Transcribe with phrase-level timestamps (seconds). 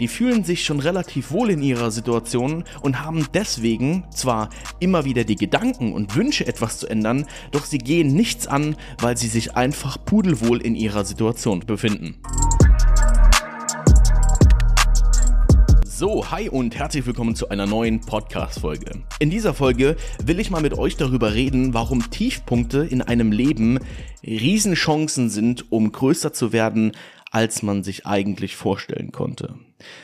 [0.00, 5.24] Die fühlen sich schon relativ wohl in ihrer Situation und haben deswegen zwar immer wieder
[5.24, 9.56] die Gedanken und Wünsche etwas zu ändern, doch sie gehen nichts an, weil sie sich
[9.56, 12.16] einfach pudelwohl in ihrer Situation befinden.
[15.84, 19.02] So, hi und herzlich willkommen zu einer neuen Podcast-Folge.
[19.18, 23.78] In dieser Folge will ich mal mit euch darüber reden, warum Tiefpunkte in einem Leben
[24.26, 26.92] Riesenchancen sind, um größer zu werden,
[27.30, 29.54] als man sich eigentlich vorstellen konnte.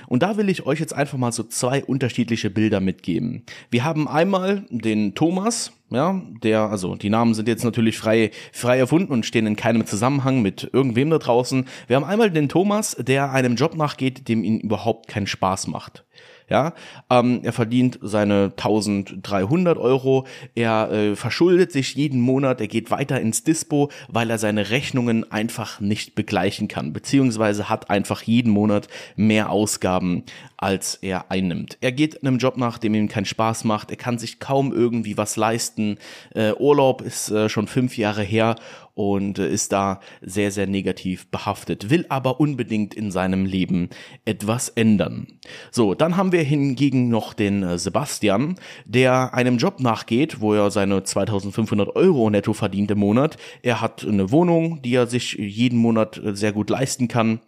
[0.07, 3.45] Und da will ich euch jetzt einfach mal so zwei unterschiedliche Bilder mitgeben.
[3.71, 8.79] Wir haben einmal den Thomas, ja, der, also die Namen sind jetzt natürlich frei, frei
[8.79, 11.67] erfunden und stehen in keinem Zusammenhang mit irgendwem da draußen.
[11.89, 16.05] Wir haben einmal den Thomas, der einem Job nachgeht, dem ihn überhaupt keinen Spaß macht.
[16.49, 16.75] Ja,
[17.11, 23.21] ähm, er verdient seine 1300 Euro, er äh, verschuldet sich jeden Monat, er geht weiter
[23.21, 28.87] ins Dispo, weil er seine Rechnungen einfach nicht begleichen kann, beziehungsweise hat einfach jeden Monat
[29.17, 30.23] mehr Ausgaben,
[30.57, 31.79] als er einnimmt.
[31.81, 35.17] Er geht einem Job nach, dem ihm keinen Spaß macht, er kann sich kaum irgendwie
[35.17, 35.99] was leisten,
[36.35, 38.55] äh, Urlaub ist äh, schon fünf Jahre her
[38.97, 43.91] und äh, ist da sehr, sehr negativ behaftet, will aber unbedingt in seinem Leben
[44.25, 45.27] etwas ändern.
[45.71, 50.71] So, dann haben wir hingegen noch den äh, Sebastian, der einem Job nachgeht, wo er
[50.71, 53.37] seine 2500 Euro netto verdient im Monat.
[53.63, 57.41] Er hat eine Wohnung, die er sich jeden Monat äh, sehr gut leisten kann.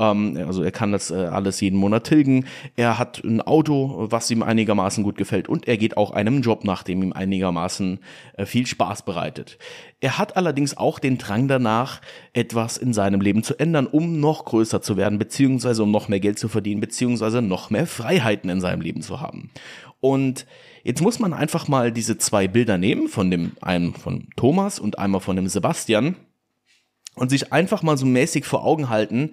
[0.00, 2.46] Ähm, also er kann das alles jeden Monat tilgen.
[2.74, 6.64] Er hat ein Auto, was ihm einigermaßen gut gefällt und er geht auch einem Job
[6.64, 8.00] nach, dem ihm einigermaßen
[8.44, 9.58] viel Spaß bereitet.
[10.00, 12.02] Er hat allerdings auch den Drang danach,
[12.34, 16.20] etwas in seinem Leben zu ändern, um noch größer zu werden, beziehungsweise um noch mehr
[16.20, 19.50] Geld zu verdienen, beziehungsweise noch mehr Freiheiten in seinem Leben zu haben.
[20.00, 20.46] Und
[20.84, 24.98] jetzt muss man einfach mal diese zwei Bilder nehmen, von dem einen von Thomas und
[24.98, 26.16] einmal von dem Sebastian,
[27.16, 29.32] und sich einfach mal so mäßig vor Augen halten,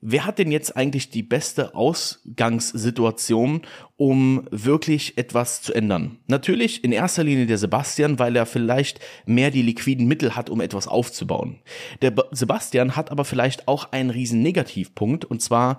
[0.00, 3.62] wer hat denn jetzt eigentlich die beste Ausgangssituation,
[3.96, 6.18] um wirklich etwas zu ändern?
[6.26, 10.60] Natürlich in erster Linie der Sebastian, weil er vielleicht mehr die liquiden Mittel hat, um
[10.60, 11.60] etwas aufzubauen.
[12.02, 15.78] Der Sebastian hat aber vielleicht auch einen riesen Negativpunkt, und zwar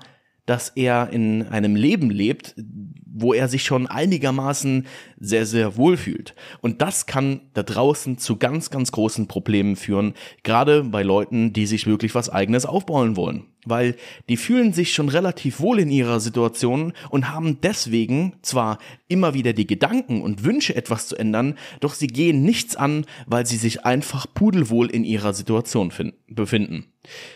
[0.50, 2.56] dass er in einem Leben lebt,
[3.06, 4.88] wo er sich schon einigermaßen
[5.20, 6.34] sehr, sehr wohl fühlt.
[6.62, 11.68] Und das kann da draußen zu ganz, ganz großen Problemen führen, gerade bei Leuten, die
[11.68, 13.96] sich wirklich was eigenes aufbauen wollen weil
[14.28, 19.54] die fühlen sich schon relativ wohl in ihrer Situation und haben deswegen zwar immer wieder
[19.54, 23.86] die Gedanken und Wünsche etwas zu ändern, doch sie gehen nichts an, weil sie sich
[23.86, 25.92] einfach pudelwohl in ihrer Situation
[26.28, 26.86] befinden.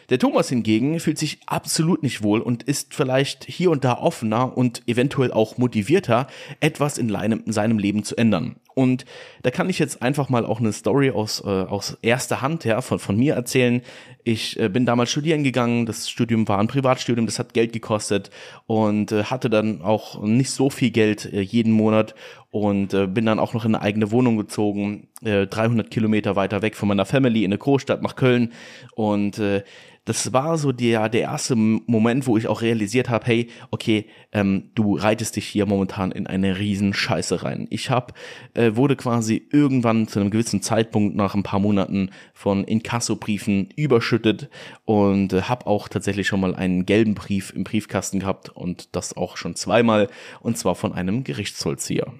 [0.10, 4.58] Der Thomas hingegen fühlt sich absolut nicht wohl und ist vielleicht hier und da offener
[4.58, 6.28] und eventuell auch motivierter,
[6.60, 7.10] etwas in
[7.52, 8.58] seinem Leben zu ändern.
[8.76, 9.06] Und
[9.42, 12.82] da kann ich jetzt einfach mal auch eine Story aus, äh, aus erster Hand ja,
[12.82, 13.82] von, von mir erzählen.
[14.24, 18.30] Ich äh, bin damals studieren gegangen, das Studium war ein Privatstudium, das hat Geld gekostet
[18.68, 22.16] und äh, hatte dann auch nicht so viel Geld äh, jeden Monat
[22.54, 26.62] und äh, bin dann auch noch in eine eigene Wohnung gezogen, äh, 300 Kilometer weiter
[26.62, 28.54] weg von meiner Family in eine Großstadt nach Köln
[28.94, 29.64] und äh,
[30.06, 34.70] das war so der, der erste Moment, wo ich auch realisiert habe, hey, okay, ähm,
[34.76, 37.68] du reitest dich hier momentan in eine riesen Scheiße rein.
[37.70, 38.14] Ich hab,
[38.54, 44.50] äh, wurde quasi irgendwann zu einem gewissen Zeitpunkt nach ein paar Monaten von Inkassobriefen überschüttet
[44.84, 49.16] und äh, habe auch tatsächlich schon mal einen gelben Brief im Briefkasten gehabt und das
[49.16, 50.10] auch schon zweimal
[50.42, 52.12] und zwar von einem Gerichtsvollzieher.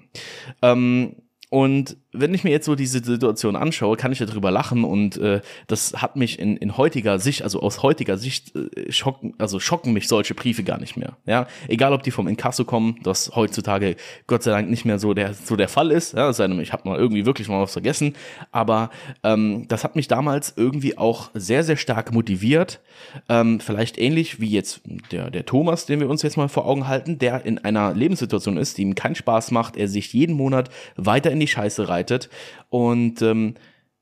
[0.62, 1.16] Ähm,
[1.50, 5.40] und wenn ich mir jetzt so diese Situation anschaue, kann ich darüber lachen und äh,
[5.66, 9.92] das hat mich in, in heutiger Sicht, also aus heutiger Sicht äh, schocken, also schocken
[9.92, 11.16] mich solche Briefe gar nicht mehr.
[11.26, 15.12] Ja, egal ob die vom Inkasso kommen, das heutzutage Gott sei Dank nicht mehr so
[15.12, 16.14] der so der Fall ist.
[16.14, 18.14] Ja, sei denn, ich habe mal irgendwie wirklich mal was vergessen,
[18.52, 18.90] aber
[19.22, 22.80] ähm, das hat mich damals irgendwie auch sehr sehr stark motiviert.
[23.28, 26.86] Ähm, vielleicht ähnlich wie jetzt der der Thomas, den wir uns jetzt mal vor Augen
[26.86, 30.70] halten, der in einer Lebenssituation ist, die ihm keinen Spaß macht, er sich jeden Monat
[30.96, 32.28] weiter in die Scheiße reitet.
[32.68, 33.54] Und ähm,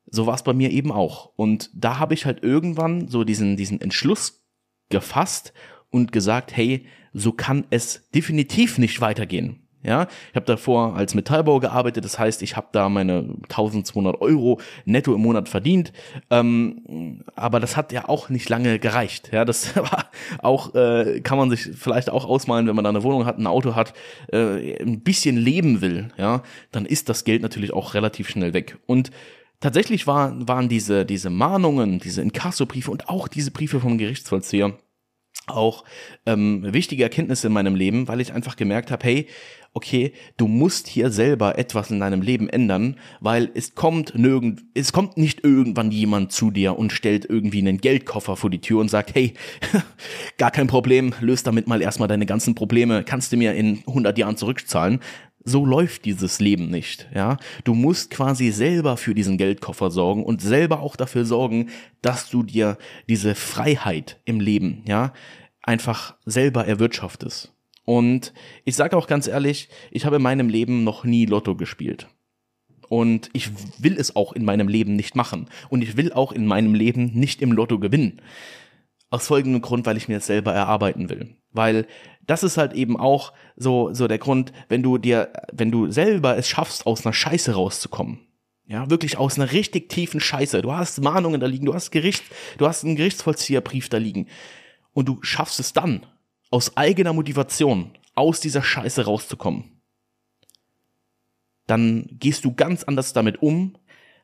[0.06, 1.32] so war es bei mir eben auch.
[1.36, 4.44] Und da habe ich halt irgendwann so diesen, diesen Entschluss
[4.90, 5.52] gefasst
[5.90, 9.66] und gesagt, hey, so kann es definitiv nicht weitergehen.
[9.84, 14.60] Ja, ich habe davor als Metallbauer gearbeitet, das heißt, ich habe da meine 1200 Euro
[14.84, 15.92] netto im Monat verdient,
[16.30, 19.30] ähm, aber das hat ja auch nicht lange gereicht.
[19.32, 20.06] Ja, das war
[20.38, 23.46] auch äh, kann man sich vielleicht auch ausmalen, wenn man da eine Wohnung hat, ein
[23.48, 23.92] Auto hat,
[24.32, 28.78] äh, ein bisschen leben will, ja, dann ist das Geld natürlich auch relativ schnell weg.
[28.86, 29.10] Und
[29.58, 34.74] tatsächlich war, waren diese diese Mahnungen, diese Inkassobriefe und auch diese Briefe vom Gerichtsvollzieher
[35.46, 35.84] auch
[36.26, 39.26] ähm, wichtige Erkenntnisse in meinem Leben, weil ich einfach gemerkt habe, hey,
[39.74, 44.92] okay, du musst hier selber etwas in deinem Leben ändern, weil es kommt nirgend, es
[44.92, 48.90] kommt nicht irgendwann jemand zu dir und stellt irgendwie einen Geldkoffer vor die Tür und
[48.90, 49.32] sagt, hey,
[50.38, 54.18] gar kein Problem, löst damit mal erstmal deine ganzen Probleme, kannst du mir in 100
[54.18, 55.00] Jahren zurückzahlen.
[55.44, 57.36] So läuft dieses Leben nicht, ja.
[57.64, 62.42] Du musst quasi selber für diesen Geldkoffer sorgen und selber auch dafür sorgen, dass du
[62.42, 62.78] dir
[63.08, 65.12] diese Freiheit im Leben, ja,
[65.62, 67.52] einfach selber erwirtschaftest.
[67.84, 68.32] Und
[68.64, 72.08] ich sage auch ganz ehrlich, ich habe in meinem Leben noch nie Lotto gespielt.
[72.88, 75.48] Und ich will es auch in meinem Leben nicht machen.
[75.70, 78.20] Und ich will auch in meinem Leben nicht im Lotto gewinnen.
[79.12, 81.36] Aus folgendem Grund, weil ich mir das selber erarbeiten will.
[81.50, 81.86] Weil
[82.26, 86.38] das ist halt eben auch so, so der Grund, wenn du dir, wenn du selber
[86.38, 88.20] es schaffst, aus einer Scheiße rauszukommen.
[88.64, 90.62] Ja, wirklich aus einer richtig tiefen Scheiße.
[90.62, 92.24] Du hast Mahnungen da liegen, du hast Gericht,
[92.56, 94.28] du hast einen Gerichtsvollzieherbrief da liegen.
[94.94, 96.06] Und du schaffst es dann,
[96.50, 99.82] aus eigener Motivation, aus dieser Scheiße rauszukommen.
[101.66, 103.76] Dann gehst du ganz anders damit um,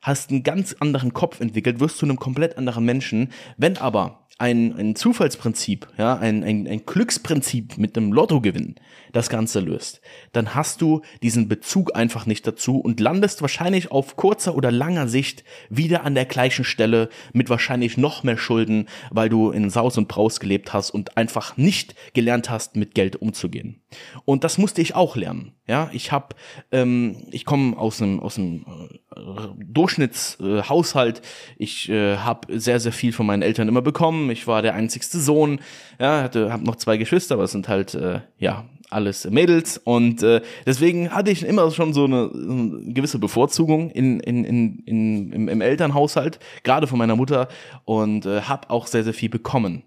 [0.03, 3.33] hast einen ganz anderen Kopf entwickelt, wirst zu einem komplett anderen Menschen.
[3.57, 8.77] Wenn aber ein, ein Zufallsprinzip, ja, ein, ein, ein Glücksprinzip mit einem Lottogewinn
[9.13, 10.01] das Ganze löst,
[10.33, 15.09] dann hast du diesen Bezug einfach nicht dazu und landest wahrscheinlich auf kurzer oder langer
[15.09, 19.99] Sicht wieder an der gleichen Stelle mit wahrscheinlich noch mehr Schulden, weil du in Saus
[19.99, 23.83] und Braus gelebt hast und einfach nicht gelernt hast, mit Geld umzugehen.
[24.25, 25.55] Und das musste ich auch lernen.
[25.67, 26.37] Ja, ich habe,
[26.71, 28.65] ähm, ich komme aus einem aus einem
[29.15, 29.49] äh,
[29.89, 31.19] Durchschnittshaushalt.
[31.19, 31.23] Äh,
[31.57, 34.31] ich äh, habe sehr sehr viel von meinen Eltern immer bekommen.
[34.31, 35.61] Ich war der einzigste Sohn.
[35.99, 40.23] Ja, hatte habe noch zwei Geschwister, aber es sind halt äh, ja alles Mädels und
[40.23, 45.33] äh, deswegen hatte ich immer schon so eine, eine gewisse Bevorzugung in, in, in, in,
[45.33, 47.49] im, im Elternhaushalt, gerade von meiner Mutter
[47.85, 49.83] und äh, habe auch sehr, sehr viel bekommen.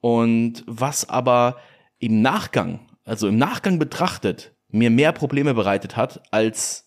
[0.00, 1.58] Und was aber
[2.00, 6.84] im Nachgang, also im Nachgang betrachtet, mir mehr Probleme bereitet hat, als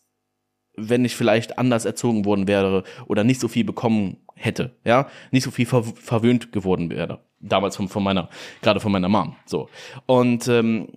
[0.77, 5.44] wenn ich vielleicht anders erzogen worden wäre oder nicht so viel bekommen hätte, ja, nicht
[5.44, 7.19] so viel ver verwöhnt geworden wäre.
[7.39, 8.29] Damals von, von meiner,
[8.62, 9.35] gerade von meiner Mom.
[9.45, 9.69] So.
[10.07, 10.88] Und ähm,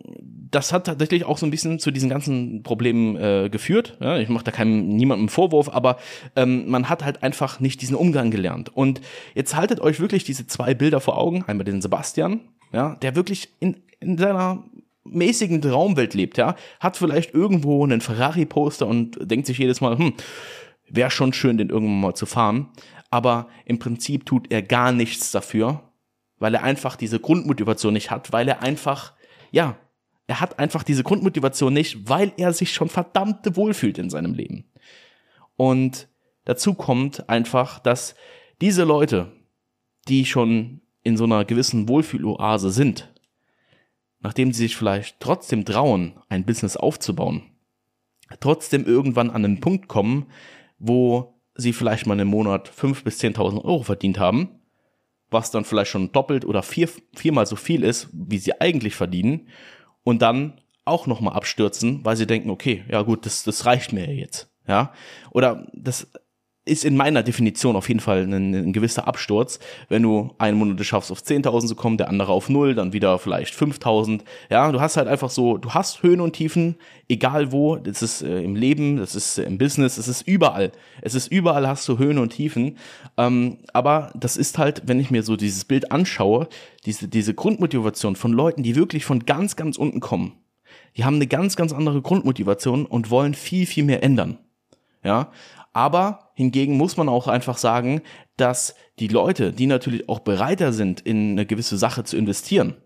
[0.50, 3.99] das hat tatsächlich auch so ein bisschen zu diesen ganzen Problemen äh, geführt.
[4.00, 5.99] Ja, ich mache da keinem niemandem Vorwurf, aber
[6.37, 8.75] ähm, man hat halt einfach nicht diesen Umgang gelernt.
[8.75, 9.03] Und
[9.35, 11.44] jetzt haltet euch wirklich diese zwei Bilder vor Augen.
[11.47, 12.41] Einmal den Sebastian,
[12.73, 14.65] ja, der wirklich in, in seiner
[15.05, 20.14] mäßigen Traumwelt lebt, ja, hat vielleicht irgendwo einen Ferrari-Poster und denkt sich jedes Mal, hm,
[20.88, 22.69] wäre schon schön, den irgendwann mal zu fahren.
[23.11, 25.82] Aber im Prinzip tut er gar nichts dafür,
[26.38, 29.14] weil er einfach diese Grundmotivation nicht hat, weil er einfach,
[29.50, 29.76] ja,
[30.26, 34.70] er hat einfach diese Grundmotivation nicht, weil er sich schon verdammte wohlfühlt in seinem Leben.
[35.56, 36.08] Und
[36.44, 38.14] dazu kommt einfach, dass
[38.61, 39.32] diese Leute,
[40.08, 43.12] die schon in so einer gewissen Wohlfühloase sind,
[44.20, 47.43] nachdem sie sich vielleicht trotzdem trauen, ein Business aufzubauen,
[48.40, 50.26] trotzdem irgendwann an einen Punkt kommen,
[50.78, 54.61] wo sie vielleicht mal im Monat fünf bis zehntausend Euro verdient haben,
[55.31, 59.49] was dann vielleicht schon doppelt oder vier, viermal so viel ist, wie sie eigentlich verdienen,
[60.02, 64.12] und dann auch nochmal abstürzen, weil sie denken, okay, ja gut, das, das reicht mir
[64.14, 64.50] jetzt.
[64.66, 64.93] Ja.
[65.31, 66.11] Oder das
[66.70, 69.58] ist in meiner Definition auf jeden Fall ein, ein gewisser Absturz.
[69.88, 73.19] Wenn du einen Monat schaffst, auf 10.000 zu kommen, der andere auf null, dann wieder
[73.19, 74.20] vielleicht 5.000.
[74.49, 76.76] Ja, du hast halt einfach so, du hast Höhen und Tiefen,
[77.08, 77.76] egal wo.
[77.76, 80.72] Das ist äh, im Leben, das ist äh, im Business, es ist überall.
[81.02, 82.78] Es ist überall hast du Höhen und Tiefen.
[83.16, 86.49] Ähm, aber das ist halt, wenn ich mir so dieses Bild anschaue,
[86.87, 90.32] diese, diese Grundmotivation von Leuten, die wirklich von ganz, ganz unten kommen.
[90.96, 94.38] Die haben eine ganz, ganz andere Grundmotivation und wollen viel, viel mehr ändern.
[95.02, 95.33] Ja,
[95.73, 98.02] aber hingegen muss man auch einfach sagen,
[98.37, 102.76] dass die Leute, die natürlich auch bereiter sind, in eine gewisse Sache zu investieren,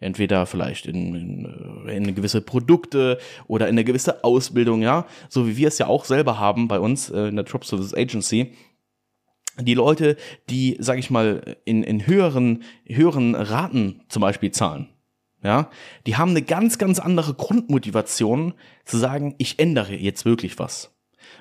[0.00, 5.56] entweder vielleicht in, in, in gewisse Produkte oder in eine gewisse Ausbildung, ja, so wie
[5.56, 8.52] wir es ja auch selber haben bei uns äh, in der Drop Service Agency,
[9.60, 10.16] die Leute,
[10.48, 14.88] die, sag ich mal, in, in höheren, höheren Raten zum Beispiel zahlen,
[15.42, 15.70] ja,
[16.06, 20.94] die haben eine ganz, ganz andere Grundmotivation zu sagen, ich ändere jetzt wirklich was.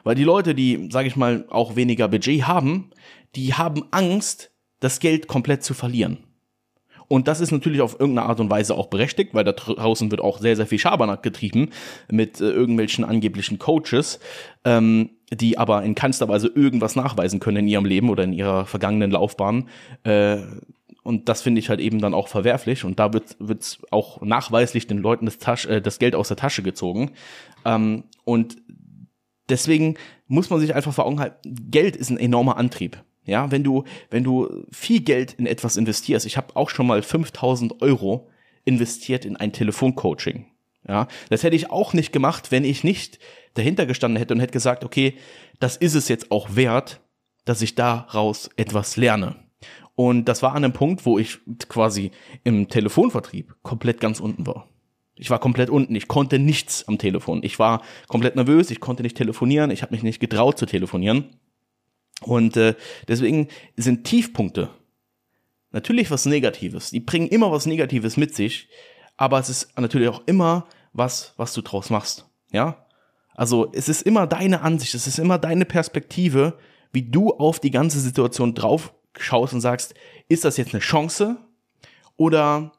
[0.04, 2.90] Weil die Leute, die, sage ich mal, auch weniger Budget haben,
[3.36, 6.18] die haben Angst, das Geld komplett zu verlieren.
[7.12, 10.22] Und das ist natürlich auf irgendeine Art und Weise auch berechtigt, weil da draußen wird
[10.22, 11.72] auch sehr, sehr viel Schabernack getrieben
[12.10, 14.22] mit äh, irgendwelchen angeblichen Coaches,
[14.64, 18.66] ähm, die aber in keinster Weise irgendwas nachweisen können in ihrem Leben oder in ihrer
[18.66, 19.68] vergangenen Laufbahn.
[20.04, 20.38] Äh,
[21.04, 22.84] und das finde ich halt eben dann auch verwerflich.
[22.84, 26.38] Und da wird wird's auch nachweislich den Leuten das, Tasch, äh, das Geld aus der
[26.38, 27.12] Tasche gezogen.
[27.66, 28.58] Ähm, und
[29.50, 29.96] deswegen
[30.28, 33.04] muss man sich einfach vor Augen halten, Geld ist ein enormer Antrieb.
[33.26, 37.02] Ja, wenn du, wenn du viel Geld in etwas investierst, ich habe auch schon mal
[37.04, 38.30] 5000 Euro
[38.66, 40.46] investiert in ein Telefoncoaching.
[40.88, 43.20] Ja, das hätte ich auch nicht gemacht, wenn ich nicht
[43.54, 45.16] dahinter gestanden hätte und hätte gesagt, okay,
[45.60, 47.02] das ist es jetzt auch wert,
[47.46, 49.36] dass ich daraus etwas lerne.
[50.02, 51.38] Und das war an einem Punkt, wo ich
[51.70, 52.10] quasi
[52.44, 54.68] im Telefonvertrieb komplett ganz unten war.
[55.14, 57.44] Ich war komplett unten, ich konnte nichts am Telefon.
[57.44, 61.38] Ich war komplett nervös, ich konnte nicht telefonieren, ich habe mich nicht getraut zu telefonieren.
[62.24, 62.74] Und äh,
[63.08, 64.72] deswegen sind Tiefpunkte
[65.70, 66.90] natürlich was Negatives.
[66.90, 68.70] Die bringen immer was Negatives mit sich,
[69.18, 72.26] aber es ist natürlich auch immer was, was du draus machst.
[72.52, 72.88] Ja?
[73.36, 76.58] Also es ist immer deine Ansicht, es ist immer deine Perspektive,
[76.92, 79.94] wie du auf die ganze Situation drauf schaust und sagst,
[80.28, 81.38] ist das jetzt eine Chance
[82.16, 82.72] oder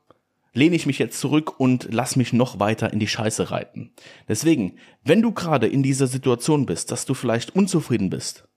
[0.54, 3.92] lehne ich mich jetzt zurück und lass mich noch weiter in die Scheiße reiten.
[4.28, 8.48] Deswegen, wenn du gerade in dieser Situation bist, dass du vielleicht unzufrieden bist,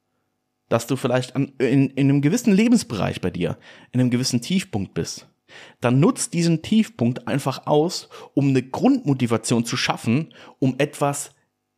[0.69, 3.57] dass du vielleicht an, in, in einem gewissen Lebensbereich bei dir,
[3.91, 5.27] in einem gewissen Tiefpunkt bist,
[5.79, 11.31] dann nutzt diesen Tiefpunkt einfach aus, um eine Grundmotivation zu schaffen, um etwas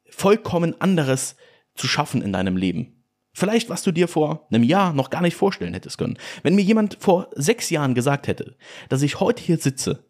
[0.09, 1.35] vollkommen anderes
[1.75, 2.96] zu schaffen in deinem Leben.
[3.39, 6.17] Vielleicht, was du dir vor einem Jahr noch gar nicht vorstellen hättest können.
[6.41, 8.55] Wenn mir jemand vor sechs Jahren gesagt hätte,
[8.89, 10.07] dass ich heute hier sitze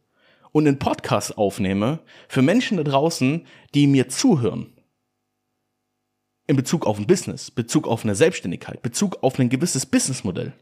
[0.53, 4.71] und einen Podcast aufnehme für Menschen da draußen, die mir zuhören,
[6.47, 10.53] in Bezug auf ein Business, Bezug auf eine Selbstständigkeit, Bezug auf ein gewisses Businessmodell,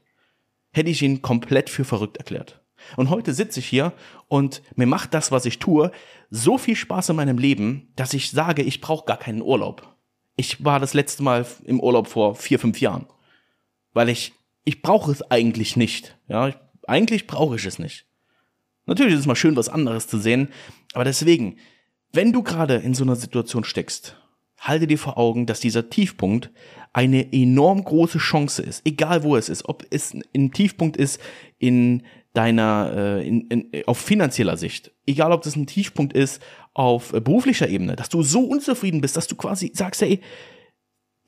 [0.74, 2.64] hätte ich ihn komplett für verrückt erklärt.
[2.98, 3.94] Und heute sitze ich hier
[4.28, 5.92] und mir macht das, was ich tue,
[6.32, 9.95] so viel Spaß in meinem Leben, dass ich sage, ich brauche gar keinen Urlaub.
[10.36, 13.08] Ich war das letzte Mal im Urlaub vor vier, fünf Jahren.
[13.94, 14.34] Weil ich,
[14.66, 16.18] ich brauche es eigentlich nicht.
[16.28, 16.56] Ja, ich,
[16.88, 18.06] eigentlich brauche ich es nicht.
[18.86, 20.50] Natürlich ist es mal schön, was anderes zu sehen.
[20.94, 21.58] Aber deswegen,
[22.12, 24.18] wenn du gerade in so einer Situation steckst,
[24.66, 26.52] halte dir vor Augen, dass dieser Tiefpunkt
[26.92, 31.20] eine enorm große Chance ist, egal wo es ist, ob es ein Tiefpunkt ist
[31.60, 32.04] in
[32.34, 36.42] deiner, äh, in, in, auf finanzieller Sicht, egal ob das ein Tiefpunkt ist
[36.74, 40.20] auf beruflicher Ebene, dass du so unzufrieden bist, dass du quasi sagst, hey,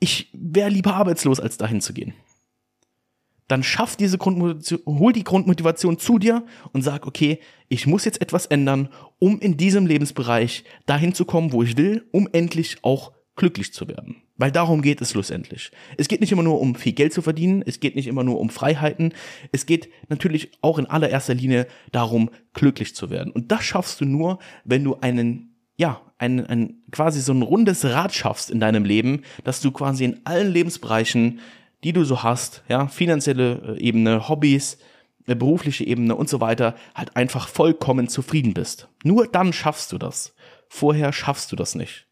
[0.00, 2.14] ich wäre lieber arbeitslos, als dahin zu gehen.
[3.48, 8.20] Dann schaff diese Grundmotivation, hol die Grundmotivation zu dir und sag, okay, ich muss jetzt
[8.20, 13.12] etwas ändern, um in diesem Lebensbereich dahin zu kommen, wo ich will, um endlich auch
[13.38, 14.16] glücklich zu werden.
[14.36, 15.70] Weil darum geht es schlussendlich.
[15.96, 18.38] Es geht nicht immer nur um viel Geld zu verdienen, es geht nicht immer nur
[18.38, 19.14] um Freiheiten,
[19.52, 23.32] es geht natürlich auch in allererster Linie darum, glücklich zu werden.
[23.32, 27.84] Und das schaffst du nur, wenn du einen, ja, ein, ein quasi so ein rundes
[27.84, 31.40] Rad schaffst in deinem Leben, dass du quasi in allen Lebensbereichen,
[31.84, 34.78] die du so hast, ja, finanzielle äh, Ebene, Hobbys,
[35.26, 38.88] äh, berufliche Ebene und so weiter, halt einfach vollkommen zufrieden bist.
[39.04, 40.34] Nur dann schaffst du das.
[40.68, 42.08] Vorher schaffst du das nicht.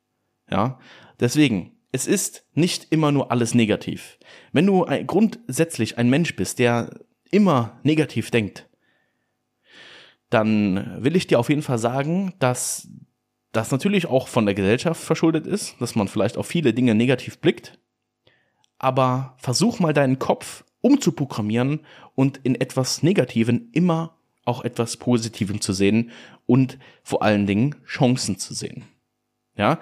[0.51, 0.79] Ja,
[1.21, 4.19] Deswegen, es ist nicht immer nur alles negativ.
[4.53, 6.91] Wenn du ein, grundsätzlich ein Mensch bist, der
[7.31, 8.69] immer negativ denkt,
[10.31, 12.89] dann will ich dir auf jeden Fall sagen, dass
[13.53, 17.39] das natürlich auch von der Gesellschaft verschuldet ist, dass man vielleicht auf viele Dinge negativ
[17.39, 17.79] blickt.
[18.79, 21.81] Aber versuch mal deinen Kopf umzuprogrammieren
[22.15, 26.11] und in etwas Negativen immer auch etwas Positivem zu sehen
[26.45, 28.85] und vor allen Dingen Chancen zu sehen.
[29.57, 29.81] Ja,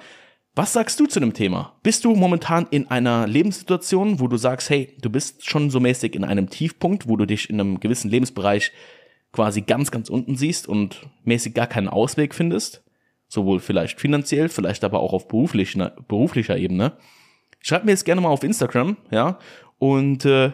[0.54, 1.74] was sagst du zu dem Thema?
[1.82, 6.14] Bist du momentan in einer Lebenssituation, wo du sagst, hey, du bist schon so mäßig
[6.14, 8.70] in einem Tiefpunkt, wo du dich in einem gewissen Lebensbereich
[9.32, 12.84] quasi ganz, ganz unten siehst und mäßig gar keinen Ausweg findest?
[13.26, 16.92] Sowohl vielleicht finanziell, vielleicht aber auch auf beruflicher, beruflicher Ebene.
[17.58, 19.38] Schreib mir jetzt gerne mal auf Instagram, ja,
[19.78, 20.52] und äh,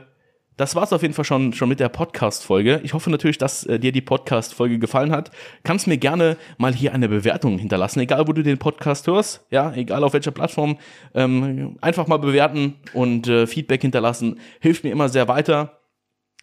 [0.56, 2.80] das war's auf jeden Fall schon, schon mit der Podcast-Folge.
[2.84, 5.30] Ich hoffe natürlich, dass äh, dir die Podcast-Folge gefallen hat.
[5.64, 9.72] Kannst mir gerne mal hier eine Bewertung hinterlassen, egal wo du den Podcast hörst, ja,
[9.72, 10.78] egal auf welcher Plattform.
[11.14, 14.38] Ähm, einfach mal bewerten und äh, Feedback hinterlassen.
[14.60, 15.80] Hilft mir immer sehr weiter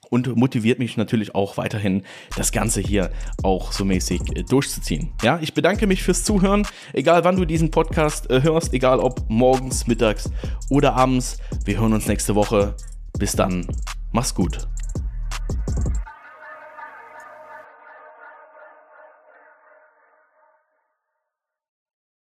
[0.10, 2.04] und motiviert mich natürlich auch weiterhin,
[2.36, 3.12] das Ganze hier
[3.44, 5.12] auch so mäßig äh, durchzuziehen.
[5.22, 9.30] Ja, ich bedanke mich fürs Zuhören, egal wann du diesen Podcast äh, hörst, egal ob
[9.30, 10.32] morgens, mittags
[10.70, 11.38] oder abends.
[11.66, 12.76] Wir hören uns nächste Woche.
[13.18, 13.66] Bis dann,
[14.12, 14.68] mach's gut.